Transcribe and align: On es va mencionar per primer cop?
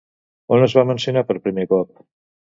On 0.57 0.65
es 0.67 0.73
va 0.79 0.85
mencionar 0.93 1.23
per 1.29 1.37
primer 1.45 1.69
cop? 1.77 2.05